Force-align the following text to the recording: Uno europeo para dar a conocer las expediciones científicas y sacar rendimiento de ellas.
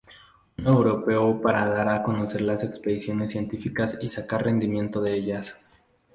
Uno 0.57 0.69
europeo 0.71 1.39
para 1.39 1.69
dar 1.69 1.87
a 1.87 2.01
conocer 2.01 2.41
las 2.41 2.63
expediciones 2.63 3.33
científicas 3.33 3.99
y 4.01 4.09
sacar 4.09 4.43
rendimiento 4.43 4.99
de 4.99 5.13
ellas. 5.13 5.63